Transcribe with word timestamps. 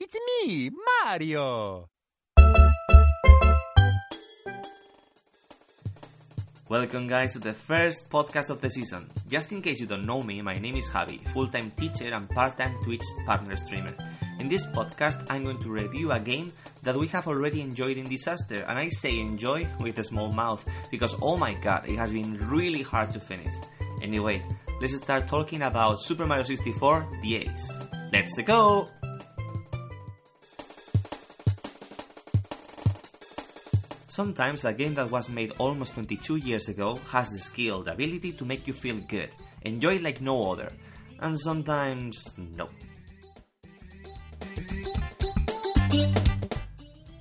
It's 0.00 0.16
me, 0.16 0.70
Mario! 1.04 1.90
Welcome, 6.70 7.06
guys, 7.06 7.34
to 7.34 7.38
the 7.38 7.52
first 7.52 8.08
podcast 8.08 8.48
of 8.48 8.62
the 8.62 8.70
season. 8.70 9.10
Just 9.28 9.52
in 9.52 9.60
case 9.60 9.78
you 9.78 9.86
don't 9.86 10.06
know 10.06 10.22
me, 10.22 10.40
my 10.40 10.54
name 10.54 10.76
is 10.76 10.88
Javi, 10.88 11.20
full 11.34 11.48
time 11.48 11.70
teacher 11.76 12.08
and 12.14 12.30
part 12.30 12.56
time 12.56 12.80
Twitch 12.82 13.04
partner 13.26 13.56
streamer. 13.56 13.94
In 14.38 14.48
this 14.48 14.64
podcast, 14.68 15.26
I'm 15.28 15.44
going 15.44 15.58
to 15.58 15.68
review 15.68 16.12
a 16.12 16.18
game 16.18 16.50
that 16.82 16.96
we 16.96 17.06
have 17.08 17.28
already 17.28 17.60
enjoyed 17.60 17.98
in 17.98 18.08
Disaster, 18.08 18.64
and 18.68 18.78
I 18.78 18.88
say 18.88 19.20
enjoy 19.20 19.68
with 19.80 19.98
a 19.98 20.04
small 20.04 20.32
mouth 20.32 20.64
because 20.90 21.14
oh 21.20 21.36
my 21.36 21.52
god, 21.52 21.86
it 21.86 21.96
has 21.96 22.10
been 22.14 22.38
really 22.48 22.80
hard 22.80 23.10
to 23.10 23.20
finish. 23.20 23.52
Anyway, 24.00 24.42
let's 24.80 24.96
start 24.96 25.28
talking 25.28 25.60
about 25.60 26.00
Super 26.00 26.24
Mario 26.24 26.44
64 26.44 27.06
DS. 27.20 27.84
Let's 28.10 28.40
go! 28.40 28.88
Sometimes 34.10 34.64
a 34.64 34.72
game 34.72 34.96
that 34.96 35.08
was 35.08 35.30
made 35.30 35.52
almost 35.58 35.94
22 35.94 36.34
years 36.36 36.68
ago 36.68 36.98
has 37.12 37.30
the 37.30 37.38
skill, 37.38 37.84
the 37.84 37.92
ability 37.92 38.32
to 38.32 38.44
make 38.44 38.66
you 38.66 38.74
feel 38.74 38.96
good, 39.06 39.30
enjoy 39.62 39.94
it 39.94 40.02
like 40.02 40.20
no 40.20 40.50
other, 40.50 40.72
and 41.20 41.38
sometimes 41.38 42.34
no. 42.36 42.68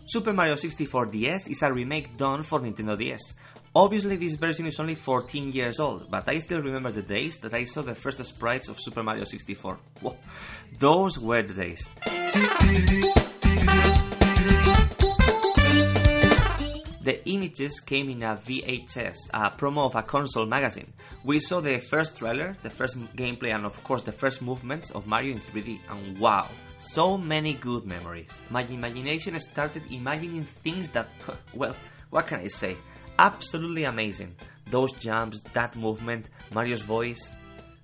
Super 0.08 0.34
Mario 0.34 0.56
64 0.56 1.06
DS 1.06 1.48
is 1.48 1.62
a 1.62 1.72
remake 1.72 2.18
done 2.18 2.42
for 2.42 2.60
Nintendo 2.60 2.98
DS. 2.98 3.36
Obviously, 3.76 4.16
this 4.16 4.34
version 4.34 4.66
is 4.66 4.80
only 4.80 4.96
14 4.96 5.52
years 5.52 5.80
old, 5.80 6.10
but 6.10 6.28
I 6.28 6.40
still 6.40 6.64
remember 6.64 6.92
the 6.92 7.04
days 7.04 7.38
that 7.42 7.54
I 7.54 7.66
saw 7.66 7.84
the 7.84 7.94
first 7.94 8.18
sprites 8.26 8.68
of 8.68 8.80
Super 8.80 9.04
Mario 9.04 9.26
64. 9.26 9.78
Whoa, 10.02 10.18
those 10.80 11.20
were 11.20 11.44
the 11.44 11.54
days. 11.54 12.99
The 17.10 17.28
images 17.28 17.80
came 17.80 18.08
in 18.12 18.22
a 18.22 18.36
VHS, 18.36 19.32
a 19.34 19.50
promo 19.50 19.88
of 19.88 19.96
a 19.96 20.04
console 20.04 20.46
magazine. 20.46 20.94
We 21.24 21.40
saw 21.40 21.60
the 21.60 21.80
first 21.80 22.16
trailer, 22.16 22.56
the 22.62 22.70
first 22.70 23.00
gameplay, 23.16 23.52
and 23.52 23.66
of 23.66 23.84
course 23.84 24.04
the 24.04 24.12
first 24.12 24.44
movements 24.44 24.92
of 24.92 25.08
Mario 25.08 25.32
in 25.32 25.40
3D, 25.40 25.80
and 25.90 26.20
wow, 26.20 26.48
so 26.78 27.18
many 27.18 27.56
good 27.56 27.88
memories. 27.88 28.44
My 28.52 28.62
imagination 28.62 29.40
started 29.40 29.92
imagining 29.92 30.44
things 30.44 30.90
that, 30.90 31.08
well, 31.56 31.76
what 32.12 32.28
can 32.28 32.42
I 32.42 32.48
say? 32.48 32.78
Absolutely 33.18 33.86
amazing. 33.86 34.36
Those 34.70 34.92
jumps, 34.92 35.40
that 35.54 35.76
movement, 35.76 36.30
Mario's 36.54 36.84
voice. 36.84 37.32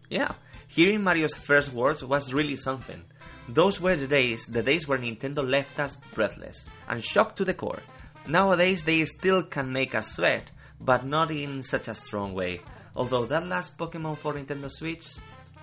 Yeah, 0.07 0.33
hearing 0.67 1.03
Mario's 1.03 1.33
first 1.33 1.73
words 1.73 2.03
was 2.03 2.31
really 2.31 2.57
something. 2.57 3.01
Those 3.49 3.81
were 3.81 3.95
the 3.95 4.05
days, 4.05 4.45
the 4.45 4.61
days 4.61 4.87
where 4.87 4.99
Nintendo 4.99 5.43
left 5.43 5.79
us 5.79 5.97
breathless 6.13 6.67
and 6.87 7.03
shocked 7.03 7.37
to 7.37 7.43
the 7.43 7.55
core. 7.55 7.81
Nowadays 8.27 8.83
they 8.83 9.05
still 9.05 9.43
can 9.43 9.71
make 9.71 9.93
us 9.93 10.15
sweat, 10.15 10.49
but 10.79 11.05
not 11.05 11.29
in 11.29 11.61
such 11.61 11.87
a 11.87 11.93
strong 11.93 12.33
way. 12.33 12.61
Although 12.95 13.25
that 13.27 13.45
last 13.45 13.77
Pokemon 13.77 14.17
for 14.17 14.33
Nintendo 14.33 14.71
Switch, 14.71 15.15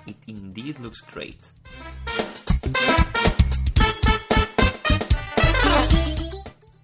it 0.06 0.16
indeed 0.28 0.78
looks 0.78 1.00
great. 1.00 1.40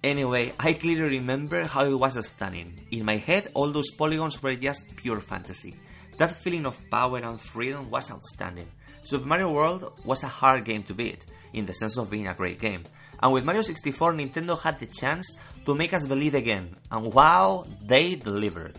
Anyway, 0.03 0.53
I 0.59 0.73
clearly 0.73 1.19
remember 1.19 1.65
how 1.65 1.85
it 1.85 1.93
was 1.93 2.27
stunning. 2.27 2.79
In 2.91 3.05
my 3.05 3.17
head, 3.17 3.49
all 3.53 3.71
those 3.71 3.91
polygons 3.91 4.41
were 4.41 4.55
just 4.55 4.95
pure 4.95 5.21
fantasy. 5.21 5.75
That 6.17 6.31
feeling 6.31 6.65
of 6.65 6.81
power 6.89 7.19
and 7.19 7.39
freedom 7.39 7.89
was 7.89 8.11
outstanding. 8.11 8.67
Super 9.03 9.25
Mario 9.25 9.51
World 9.51 9.93
was 10.03 10.23
a 10.23 10.27
hard 10.27 10.65
game 10.65 10.83
to 10.83 10.93
beat, 10.93 11.25
in 11.53 11.65
the 11.65 11.73
sense 11.73 11.97
of 11.97 12.09
being 12.09 12.27
a 12.27 12.33
great 12.33 12.59
game. 12.59 12.83
And 13.21 13.33
with 13.33 13.43
Mario 13.43 13.61
64, 13.61 14.13
Nintendo 14.13 14.59
had 14.59 14.79
the 14.79 14.85
chance 14.85 15.33
to 15.65 15.75
make 15.75 15.93
us 15.93 16.05
believe 16.07 16.35
again. 16.35 16.75
And 16.89 17.13
wow, 17.13 17.65
they 17.85 18.15
delivered. 18.15 18.75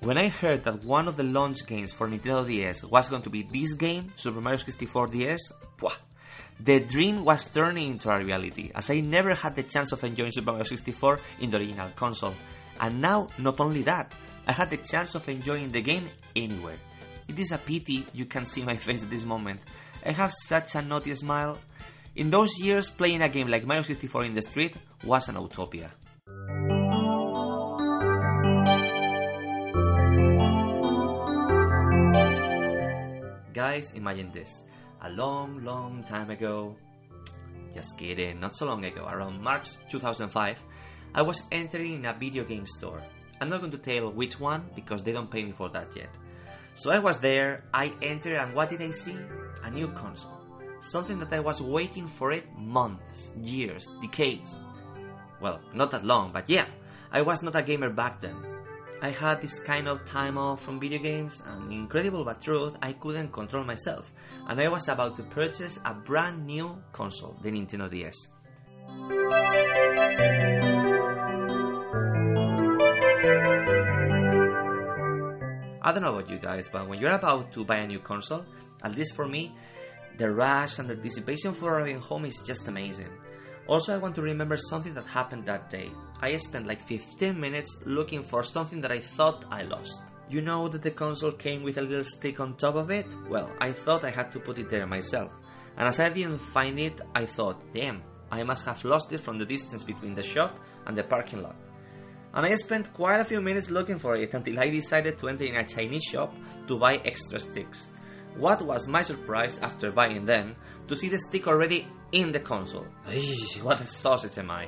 When 0.00 0.16
I 0.16 0.28
heard 0.28 0.64
that 0.64 0.84
one 0.84 1.06
of 1.06 1.16
the 1.18 1.22
launch 1.22 1.66
games 1.66 1.92
for 1.92 2.08
Nintendo 2.08 2.46
DS 2.46 2.82
was 2.84 3.10
going 3.10 3.22
to 3.22 3.30
be 3.30 3.42
this 3.42 3.74
game, 3.74 4.10
Super 4.16 4.40
Mario 4.40 4.56
64 4.56 5.08
DS, 5.08 5.52
wah, 5.82 5.92
the 6.60 6.80
dream 6.80 7.24
was 7.24 7.44
turning 7.44 7.90
into 7.90 8.10
a 8.10 8.18
reality, 8.18 8.70
as 8.74 8.90
I 8.90 9.00
never 9.00 9.34
had 9.34 9.54
the 9.54 9.64
chance 9.64 9.92
of 9.92 10.02
enjoying 10.02 10.30
Super 10.30 10.52
Mario 10.52 10.64
64 10.64 11.20
in 11.40 11.50
the 11.50 11.58
original 11.58 11.90
console. 11.94 12.34
And 12.80 13.02
now, 13.02 13.28
not 13.38 13.60
only 13.60 13.82
that, 13.82 14.14
I 14.46 14.52
had 14.52 14.70
the 14.70 14.78
chance 14.78 15.14
of 15.14 15.28
enjoying 15.28 15.72
the 15.72 15.82
game 15.82 16.08
anywhere. 16.34 16.78
It 17.28 17.38
is 17.38 17.52
a 17.52 17.58
pity 17.58 18.06
you 18.14 18.24
can't 18.24 18.48
see 18.48 18.62
my 18.62 18.76
face 18.76 19.02
at 19.02 19.10
this 19.10 19.24
moment. 19.24 19.60
I 20.04 20.12
have 20.12 20.32
such 20.32 20.74
a 20.74 20.82
naughty 20.82 21.14
smile. 21.14 21.58
In 22.16 22.30
those 22.30 22.58
years, 22.58 22.90
playing 22.90 23.22
a 23.22 23.28
game 23.28 23.48
like 23.48 23.64
Mario 23.64 23.82
64 23.82 24.24
in 24.24 24.34
the 24.34 24.42
street 24.42 24.74
was 25.04 25.28
an 25.28 25.36
utopia. 25.36 25.90
Guys, 33.52 33.92
imagine 33.94 34.30
this. 34.32 34.64
A 35.02 35.10
long, 35.10 35.64
long 35.64 36.02
time 36.04 36.30
ago, 36.30 36.76
just 37.74 37.98
kidding, 37.98 38.40
not 38.40 38.56
so 38.56 38.66
long 38.66 38.84
ago, 38.84 39.06
around 39.06 39.40
March 39.40 39.70
2005, 39.90 40.62
I 41.14 41.22
was 41.22 41.42
entering 41.52 41.94
in 41.94 42.06
a 42.06 42.12
video 42.14 42.44
game 42.44 42.66
store. 42.66 43.02
I'm 43.40 43.48
not 43.48 43.60
going 43.60 43.72
to 43.72 43.78
tell 43.78 44.10
which 44.10 44.40
one 44.40 44.64
because 44.74 45.02
they 45.02 45.12
don't 45.12 45.30
pay 45.30 45.44
me 45.44 45.52
for 45.52 45.68
that 45.70 45.94
yet. 45.96 46.10
So 46.74 46.90
I 46.90 46.98
was 46.98 47.18
there, 47.18 47.64
I 47.72 47.92
entered, 48.02 48.36
and 48.36 48.54
what 48.54 48.70
did 48.70 48.82
I 48.82 48.90
see? 48.90 49.16
A 49.68 49.70
new 49.70 49.88
console. 49.88 50.40
Something 50.80 51.18
that 51.18 51.30
I 51.30 51.40
was 51.40 51.60
waiting 51.60 52.06
for 52.06 52.32
it 52.32 52.46
months, 52.56 53.30
years, 53.42 53.86
decades. 54.00 54.58
Well, 55.42 55.60
not 55.74 55.90
that 55.90 56.06
long, 56.06 56.32
but 56.32 56.48
yeah, 56.48 56.64
I 57.12 57.20
was 57.20 57.42
not 57.42 57.54
a 57.54 57.60
gamer 57.60 57.90
back 57.90 58.22
then. 58.22 58.34
I 59.02 59.10
had 59.10 59.42
this 59.42 59.58
kind 59.58 59.86
of 59.86 60.06
time 60.06 60.38
off 60.38 60.62
from 60.62 60.80
video 60.80 61.00
games, 61.00 61.42
and 61.46 61.70
incredible 61.70 62.24
but 62.24 62.40
truth, 62.40 62.76
I 62.80 62.94
couldn't 62.94 63.30
control 63.30 63.62
myself, 63.62 64.10
and 64.48 64.58
I 64.58 64.68
was 64.68 64.88
about 64.88 65.16
to 65.16 65.22
purchase 65.24 65.78
a 65.84 65.92
brand 65.92 66.46
new 66.46 66.74
console, 66.92 67.36
the 67.42 67.50
Nintendo 67.50 67.90
DS. 67.90 68.16
I 75.88 75.92
don't 75.92 76.02
know 76.02 76.18
about 76.18 76.28
you 76.28 76.36
guys, 76.36 76.68
but 76.70 76.86
when 76.86 77.00
you're 77.00 77.14
about 77.14 77.50
to 77.54 77.64
buy 77.64 77.76
a 77.76 77.86
new 77.86 78.00
console, 78.00 78.44
at 78.82 78.94
least 78.94 79.16
for 79.16 79.26
me, 79.26 79.56
the 80.18 80.30
rush 80.30 80.78
and 80.78 80.86
the 80.86 80.92
anticipation 80.92 81.54
for 81.54 81.72
arriving 81.72 81.98
home 81.98 82.26
is 82.26 82.42
just 82.46 82.68
amazing. 82.68 83.08
Also, 83.66 83.94
I 83.94 83.96
want 83.96 84.14
to 84.16 84.20
remember 84.20 84.58
something 84.58 84.92
that 84.92 85.06
happened 85.06 85.44
that 85.44 85.70
day. 85.70 85.90
I 86.20 86.36
spent 86.36 86.66
like 86.66 86.86
15 86.86 87.40
minutes 87.40 87.74
looking 87.86 88.22
for 88.22 88.44
something 88.44 88.82
that 88.82 88.92
I 88.92 88.98
thought 88.98 89.46
I 89.50 89.62
lost. 89.62 90.02
You 90.28 90.42
know 90.42 90.68
that 90.68 90.82
the 90.82 90.90
console 90.90 91.32
came 91.32 91.62
with 91.62 91.78
a 91.78 91.80
little 91.80 92.04
stick 92.04 92.38
on 92.38 92.56
top 92.56 92.74
of 92.74 92.90
it? 92.90 93.06
Well, 93.30 93.50
I 93.58 93.72
thought 93.72 94.04
I 94.04 94.10
had 94.10 94.30
to 94.32 94.40
put 94.40 94.58
it 94.58 94.68
there 94.68 94.86
myself. 94.86 95.32
And 95.78 95.88
as 95.88 96.00
I 96.00 96.10
didn't 96.10 96.36
find 96.36 96.78
it, 96.78 97.00
I 97.14 97.24
thought, 97.24 97.64
damn, 97.72 98.02
I 98.30 98.42
must 98.42 98.66
have 98.66 98.84
lost 98.84 99.10
it 99.14 99.20
from 99.20 99.38
the 99.38 99.46
distance 99.46 99.84
between 99.84 100.14
the 100.14 100.22
shop 100.22 100.54
and 100.84 100.98
the 100.98 101.04
parking 101.04 101.40
lot 101.40 101.56
and 102.34 102.46
I 102.46 102.54
spent 102.56 102.92
quite 102.92 103.20
a 103.20 103.24
few 103.24 103.40
minutes 103.40 103.70
looking 103.70 103.98
for 103.98 104.16
it 104.16 104.34
until 104.34 104.58
I 104.58 104.70
decided 104.70 105.18
to 105.18 105.28
enter 105.28 105.44
in 105.44 105.56
a 105.56 105.66
Chinese 105.66 106.04
shop 106.04 106.34
to 106.66 106.78
buy 106.78 106.96
extra 107.04 107.40
sticks. 107.40 107.88
What 108.36 108.62
was 108.62 108.86
my 108.86 109.02
surprise 109.02 109.58
after 109.60 109.90
buying 109.90 110.24
them 110.24 110.56
to 110.86 110.96
see 110.96 111.08
the 111.08 111.18
stick 111.18 111.46
already 111.48 111.86
in 112.12 112.32
the 112.32 112.40
console. 112.40 112.86
Eesh, 113.08 113.62
what 113.62 113.80
a 113.80 113.86
sausage 113.86 114.38
am 114.38 114.50
I! 114.50 114.66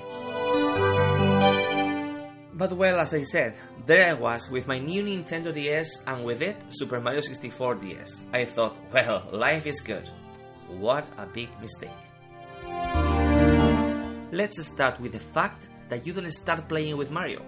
But 2.53 2.72
well, 2.72 3.00
as 3.00 3.15
I 3.15 3.22
said, 3.22 3.56
there 3.87 4.10
I 4.10 4.12
was 4.12 4.50
with 4.50 4.66
my 4.66 4.78
new 4.78 5.03
Nintendo 5.03 5.53
DS 5.53 6.03
and 6.06 6.25
with 6.25 6.43
it 6.43 6.56
Super 6.69 7.00
Mario 7.00 7.20
64 7.20 7.76
DS. 7.76 8.26
I 8.34 8.44
thought, 8.44 8.76
well, 8.93 9.26
life 9.32 9.66
is 9.66 9.81
good. 9.81 10.10
What 10.69 11.06
a 11.17 11.26
big 11.26 11.49
mistake. 11.61 11.90
Let's 14.32 14.62
start 14.62 15.00
with 15.00 15.12
the 15.12 15.19
fact 15.19 15.67
that 15.90 16.06
you 16.06 16.12
don't 16.14 16.31
start 16.31 16.69
playing 16.69 16.96
with 16.96 17.10
Mario. 17.10 17.42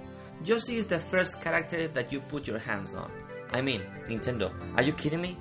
Yoshi 0.45 0.77
is 0.77 0.87
the 0.87 0.99
first 0.99 1.41
character 1.41 1.89
that 1.89 2.13
you 2.13 2.21
put 2.21 2.47
your 2.47 2.59
hands 2.59 2.95
on. 2.95 3.11
I 3.53 3.63
mean, 3.63 3.81
Nintendo, 4.09 4.53
are 4.77 4.83
you 4.83 4.93
kidding 4.93 5.21
me? 5.21 5.39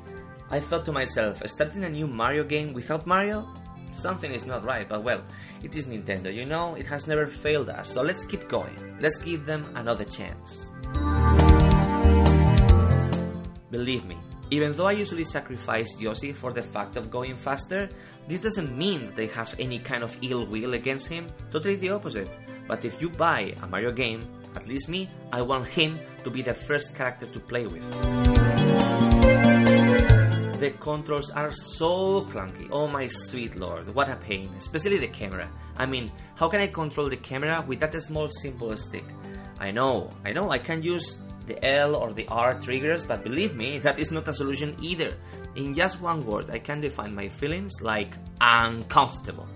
I 0.50 0.59
thought 0.59 0.86
to 0.86 0.92
myself, 0.92 1.42
starting 1.48 1.83
a 1.83 1.89
new 1.89 2.07
Mario 2.07 2.44
game 2.44 2.74
without 2.74 3.07
Mario? 3.07 3.48
Something 3.94 4.31
is 4.31 4.45
not 4.45 4.63
right, 4.63 4.88
but 4.88 5.03
well, 5.03 5.24
it 5.63 5.75
is 5.75 5.88
Nintendo, 5.88 6.33
you 6.33 6.45
know, 6.45 6.75
it 6.75 6.88
has 6.88 7.07
never 7.07 7.27
failed 7.27 7.69
us, 7.69 7.89
so 7.92 8.01
let's 8.01 8.25
keep 8.25 8.48
going. 8.48 8.75
Let's 9.00 9.18
give 9.18 9.45
them 9.45 9.65
another 9.75 10.06
chance. 10.06 10.68
Believe 13.69 14.06
me, 14.06 14.18
even 14.51 14.74
though 14.74 14.88
I 14.88 14.92
usually 14.92 15.24
sacrifice 15.24 15.98
Yoshi 16.00 16.33
for 16.33 16.51
the 16.51 16.62
fact 16.62 16.98
of 16.98 17.09
going 17.09 17.36
faster, 17.38 17.89
this 18.27 18.42
doesn't 18.42 18.77
mean 18.77 19.13
they 19.15 19.27
have 19.27 19.56
any 19.57 19.80
kind 19.80 20.03
of 20.03 20.18
ill 20.21 20.45
will 20.45 20.74
against 20.74 21.07
him, 21.07 21.27
totally 21.51 21.77
the 21.77 21.92
opposite. 21.92 22.30
But 22.72 22.86
if 22.86 23.02
you 23.02 23.10
buy 23.10 23.54
a 23.62 23.68
Mario 23.68 23.92
game, 23.92 24.24
at 24.56 24.66
least 24.66 24.88
me, 24.88 25.10
I 25.34 25.42
want 25.42 25.68
him 25.68 26.00
to 26.24 26.30
be 26.30 26.42
the 26.42 26.54
first 26.54 26.96
character 26.96 27.26
to 27.28 27.38
play 27.38 27.68
with. 27.68 27.84
The 30.58 30.72
controls 30.80 31.32
are 31.32 31.52
so 31.52 32.22
clunky. 32.22 32.70
Oh 32.72 32.88
my 32.88 33.08
sweet 33.08 33.58
lord, 33.58 33.94
what 33.94 34.08
a 34.08 34.16
pain, 34.16 34.50
especially 34.58 35.00
the 35.00 35.10
camera. 35.10 35.52
I 35.76 35.86
mean, 35.86 36.14
how 36.36 36.48
can 36.48 36.62
I 36.62 36.68
control 36.68 37.10
the 37.10 37.18
camera 37.18 37.62
with 37.68 37.82
that 37.82 37.94
small 38.02 38.30
simple 38.30 38.78
stick? 38.78 39.04
I 39.60 39.72
know, 39.72 40.10
I 40.24 40.32
know, 40.32 40.50
I 40.50 40.58
can 40.58 40.82
use 40.82 41.20
the 41.48 41.62
L 41.66 41.94
or 41.94 42.14
the 42.14 42.26
R 42.30 42.58
triggers, 42.62 43.06
but 43.06 43.22
believe 43.22 43.54
me, 43.54 43.80
that 43.80 44.00
is 44.00 44.12
not 44.12 44.30
a 44.30 44.34
solution 44.34 44.78
either. 44.80 45.18
In 45.58 45.74
just 45.74 46.00
one 46.00 46.26
word, 46.26 46.50
I 46.50 46.60
can 46.60 46.80
define 46.80 47.14
my 47.14 47.28
feelings 47.28 47.82
like 47.82 48.16
uncomfortable. 48.40 49.50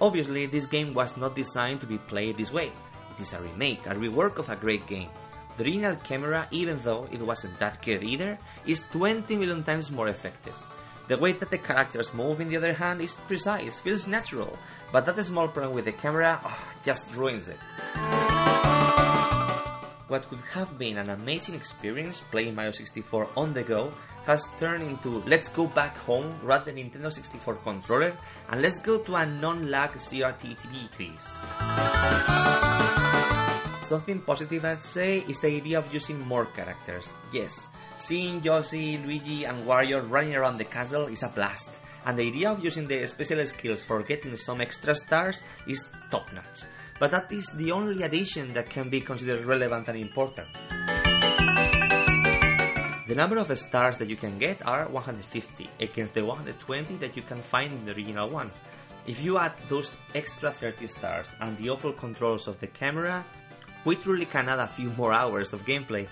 Obviously, 0.00 0.46
this 0.46 0.66
game 0.66 0.94
was 0.94 1.16
not 1.16 1.36
designed 1.36 1.80
to 1.80 1.86
be 1.86 1.98
played 1.98 2.36
this 2.36 2.52
way. 2.52 2.72
It 3.14 3.20
is 3.20 3.34
a 3.34 3.40
remake, 3.42 3.86
a 3.86 3.94
rework 3.94 4.38
of 4.38 4.48
a 4.48 4.56
great 4.56 4.86
game. 4.86 5.10
The 5.56 5.64
original 5.64 5.96
camera, 5.96 6.48
even 6.50 6.78
though 6.78 7.06
it 7.12 7.20
wasn't 7.20 7.58
that 7.58 7.82
good 7.82 8.02
either, 8.02 8.38
is 8.64 8.84
20 8.92 9.36
million 9.36 9.62
times 9.62 9.90
more 9.90 10.08
effective. 10.08 10.56
The 11.08 11.18
way 11.18 11.32
that 11.32 11.50
the 11.50 11.58
characters 11.58 12.14
move, 12.14 12.40
in 12.40 12.48
the 12.48 12.56
other 12.56 12.72
hand, 12.72 13.02
is 13.02 13.16
precise, 13.26 13.78
feels 13.78 14.06
natural, 14.06 14.56
but 14.90 15.04
that 15.04 15.22
small 15.24 15.48
problem 15.48 15.74
with 15.74 15.84
the 15.84 15.92
camera 15.92 16.40
oh, 16.44 16.72
just 16.82 17.14
ruins 17.14 17.48
it. 17.48 17.58
What 20.10 20.28
could 20.28 20.42
have 20.58 20.76
been 20.76 20.98
an 20.98 21.10
amazing 21.10 21.54
experience 21.54 22.18
playing 22.32 22.56
Mario 22.56 22.72
64 22.72 23.28
on 23.36 23.54
the 23.54 23.62
go 23.62 23.92
has 24.26 24.42
turned 24.58 24.82
into 24.82 25.22
let's 25.22 25.48
go 25.48 25.68
back 25.68 25.96
home, 25.98 26.34
grab 26.40 26.64
the 26.64 26.72
Nintendo 26.72 27.12
64 27.12 27.54
controller, 27.62 28.18
and 28.50 28.60
let's 28.60 28.80
go 28.80 28.98
to 28.98 29.14
a 29.14 29.24
non-lag 29.24 29.92
CRT 29.92 30.58
TV 30.58 30.90
quiz. 30.98 31.22
Something 33.86 34.18
positive 34.22 34.64
I'd 34.64 34.82
say 34.82 35.20
is 35.28 35.38
the 35.38 35.46
idea 35.46 35.78
of 35.78 35.94
using 35.94 36.18
more 36.26 36.46
characters. 36.46 37.12
Yes, 37.32 37.68
seeing 37.96 38.42
Yoshi, 38.42 38.98
Luigi, 38.98 39.44
and 39.44 39.62
Wario 39.62 40.02
running 40.10 40.34
around 40.34 40.58
the 40.58 40.64
castle 40.64 41.06
is 41.06 41.22
a 41.22 41.28
blast, 41.28 41.70
and 42.04 42.18
the 42.18 42.26
idea 42.26 42.50
of 42.50 42.64
using 42.64 42.88
the 42.88 43.06
special 43.06 43.46
skills 43.46 43.84
for 43.84 44.02
getting 44.02 44.36
some 44.36 44.60
extra 44.60 44.96
stars 44.96 45.44
is 45.68 45.88
top 46.10 46.32
notch. 46.32 46.66
But 47.00 47.12
that 47.12 47.32
is 47.32 47.46
the 47.56 47.72
only 47.72 48.02
addition 48.02 48.52
that 48.52 48.68
can 48.68 48.90
be 48.90 49.00
considered 49.00 49.46
relevant 49.46 49.88
and 49.88 49.96
important. 49.96 50.48
The 53.08 53.14
number 53.16 53.38
of 53.38 53.58
stars 53.58 53.96
that 53.96 54.08
you 54.08 54.16
can 54.16 54.38
get 54.38 54.64
are 54.66 54.86
150 54.86 55.70
against 55.80 56.12
the 56.12 56.22
120 56.22 56.96
that 56.98 57.16
you 57.16 57.22
can 57.22 57.40
find 57.40 57.72
in 57.72 57.86
the 57.86 57.92
original 57.92 58.28
one. 58.28 58.50
If 59.06 59.24
you 59.24 59.38
add 59.38 59.54
those 59.70 59.94
extra 60.14 60.50
30 60.50 60.86
stars 60.88 61.34
and 61.40 61.56
the 61.56 61.70
awful 61.70 61.94
controls 61.94 62.46
of 62.46 62.60
the 62.60 62.66
camera, 62.66 63.24
we 63.86 63.96
truly 63.96 64.26
can 64.26 64.50
add 64.50 64.58
a 64.58 64.68
few 64.68 64.90
more 64.90 65.14
hours 65.14 65.54
of 65.54 65.64
gameplay. 65.64 66.06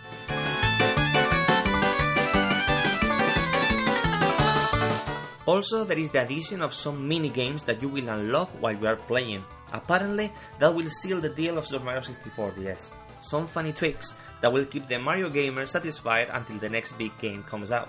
Also, 5.48 5.82
there 5.82 5.96
is 5.96 6.10
the 6.10 6.20
addition 6.20 6.60
of 6.60 6.74
some 6.74 7.08
mini 7.08 7.30
games 7.30 7.62
that 7.62 7.80
you 7.80 7.88
will 7.88 8.06
unlock 8.10 8.50
while 8.60 8.76
you 8.76 8.86
are 8.86 9.00
playing. 9.08 9.42
Apparently, 9.72 10.30
that 10.60 10.74
will 10.74 10.90
seal 10.90 11.22
the 11.22 11.30
deal 11.30 11.56
of 11.56 11.66
Super 11.66 11.86
Mario 11.86 12.02
64 12.02 12.50
DS. 12.50 12.92
Some 13.22 13.46
funny 13.46 13.72
tricks 13.72 14.12
that 14.42 14.52
will 14.52 14.66
keep 14.66 14.86
the 14.88 14.98
Mario 14.98 15.30
gamer 15.30 15.64
satisfied 15.64 16.28
until 16.30 16.58
the 16.58 16.68
next 16.68 16.92
big 16.98 17.16
game 17.18 17.42
comes 17.44 17.72
out. 17.72 17.88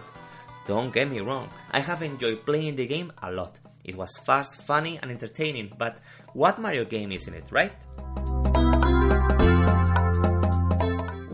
Don't 0.68 0.94
get 0.94 1.12
me 1.12 1.20
wrong, 1.20 1.50
I 1.72 1.82
have 1.82 2.02
enjoyed 2.02 2.46
playing 2.46 2.78
the 2.78 2.88
game 2.88 3.12
a 3.22 3.30
lot. 3.30 3.60
It 3.84 3.98
was 3.98 4.16
fast, 4.24 4.64
funny, 4.64 4.98
and 5.02 5.12
entertaining, 5.12 5.74
but 5.78 5.98
what 6.32 6.62
Mario 6.62 6.86
game 6.86 7.12
isn't 7.12 7.34
it, 7.34 7.44
right? 7.52 7.74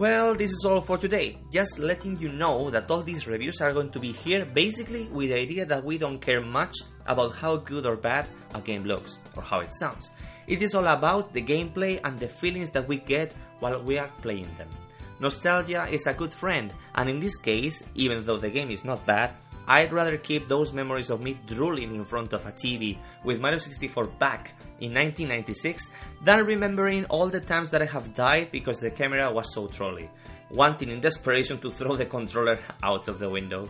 Well, 0.05 0.35
this 0.35 0.51
is 0.51 0.63
all 0.65 0.81
for 0.81 0.99
today. 0.99 1.39
Just 1.51 1.79
letting 1.79 2.19
you 2.19 2.29
know 2.29 2.69
that 2.69 2.91
all 2.91 3.01
these 3.01 3.25
reviews 3.25 3.59
are 3.59 3.73
going 3.73 3.89
to 3.89 3.99
be 3.99 4.11
here 4.11 4.45
basically 4.45 5.05
with 5.05 5.29
the 5.29 5.39
idea 5.41 5.65
that 5.65 5.83
we 5.83 5.97
don't 5.97 6.21
care 6.21 6.41
much 6.41 6.75
about 7.07 7.33
how 7.33 7.55
good 7.57 7.87
or 7.87 7.95
bad 7.95 8.27
a 8.53 8.61
game 8.61 8.83
looks 8.83 9.17
or 9.35 9.41
how 9.41 9.61
it 9.61 9.73
sounds. 9.73 10.11
It 10.45 10.61
is 10.61 10.75
all 10.75 10.85
about 10.85 11.33
the 11.33 11.41
gameplay 11.41 11.99
and 12.03 12.19
the 12.19 12.27
feelings 12.27 12.69
that 12.69 12.87
we 12.87 12.97
get 12.97 13.33
while 13.61 13.81
we 13.81 13.97
are 13.97 14.11
playing 14.21 14.51
them. 14.59 14.69
Nostalgia 15.19 15.87
is 15.89 16.05
a 16.05 16.13
good 16.13 16.35
friend, 16.35 16.71
and 16.93 17.09
in 17.09 17.19
this 17.19 17.35
case, 17.35 17.81
even 17.95 18.23
though 18.23 18.37
the 18.37 18.51
game 18.51 18.69
is 18.69 18.85
not 18.85 19.03
bad, 19.07 19.33
I'd 19.67 19.93
rather 19.93 20.17
keep 20.17 20.47
those 20.47 20.73
memories 20.73 21.09
of 21.09 21.23
me 21.23 21.39
drooling 21.47 21.95
in 21.95 22.05
front 22.05 22.33
of 22.33 22.45
a 22.45 22.51
TV 22.51 22.97
with 23.23 23.39
Mario 23.39 23.57
64 23.57 24.07
back 24.19 24.53
in 24.79 24.93
1996 24.93 25.89
than 26.23 26.45
remembering 26.45 27.05
all 27.05 27.27
the 27.27 27.41
times 27.41 27.69
that 27.71 27.81
I 27.81 27.85
have 27.85 28.13
died 28.13 28.51
because 28.51 28.79
the 28.79 28.91
camera 28.91 29.31
was 29.31 29.53
so 29.53 29.67
trolly, 29.67 30.09
wanting 30.51 30.89
in 30.89 31.01
desperation 31.01 31.57
to 31.59 31.71
throw 31.71 31.95
the 31.95 32.05
controller 32.05 32.59
out 32.83 33.07
of 33.07 33.19
the 33.19 33.29
window. 33.29 33.67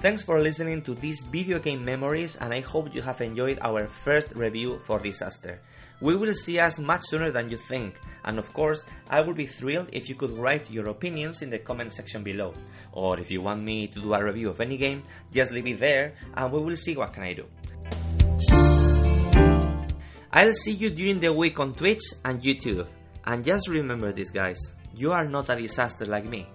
Thanks 0.00 0.22
for 0.22 0.40
listening 0.40 0.82
to 0.82 0.94
these 0.94 1.24
video 1.24 1.58
game 1.58 1.84
memories, 1.84 2.36
and 2.36 2.54
I 2.54 2.60
hope 2.60 2.94
you 2.94 3.02
have 3.02 3.20
enjoyed 3.20 3.58
our 3.62 3.88
first 3.88 4.32
review 4.36 4.78
for 4.86 5.00
Disaster. 5.00 5.60
We 6.00 6.14
will 6.14 6.34
see 6.34 6.60
us 6.60 6.78
much 6.78 7.02
sooner 7.02 7.32
than 7.32 7.50
you 7.50 7.56
think, 7.56 7.96
and 8.24 8.38
of 8.38 8.52
course, 8.52 8.84
I 9.08 9.20
would 9.20 9.36
be 9.36 9.46
thrilled 9.46 9.88
if 9.92 10.08
you 10.08 10.14
could 10.14 10.30
write 10.30 10.70
your 10.70 10.88
opinions 10.88 11.42
in 11.42 11.50
the 11.50 11.58
comment 11.58 11.92
section 11.92 12.22
below. 12.22 12.54
Or 12.92 13.18
if 13.18 13.30
you 13.30 13.40
want 13.40 13.62
me 13.62 13.86
to 13.88 14.00
do 14.00 14.14
a 14.14 14.24
review 14.24 14.50
of 14.50 14.60
any 14.60 14.76
game, 14.76 15.02
just 15.32 15.52
leave 15.52 15.66
it 15.66 15.78
there, 15.78 16.14
and 16.34 16.52
we 16.52 16.60
will 16.60 16.76
see 16.76 16.96
what 16.96 17.12
can 17.12 17.22
I 17.22 17.34
do. 17.34 17.46
I'll 20.32 20.52
see 20.52 20.72
you 20.72 20.90
during 20.90 21.20
the 21.20 21.32
week 21.32 21.58
on 21.58 21.74
Twitch 21.74 22.02
and 22.24 22.42
YouTube. 22.42 22.86
And 23.24 23.44
just 23.44 23.68
remember 23.68 24.12
this, 24.12 24.30
guys 24.30 24.74
you 24.98 25.12
are 25.12 25.24
not 25.24 25.48
a 25.48 25.54
disaster 25.54 26.06
like 26.06 26.24
me. 26.24 26.48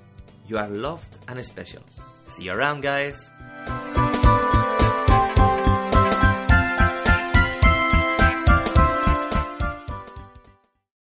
You 0.48 0.57
are 0.57 0.69
loved 0.69 1.18
and 1.30 1.44
special. 1.45 1.81
See 2.25 2.44
you 2.44 2.51
around, 2.51 2.81
guys. 2.81 3.30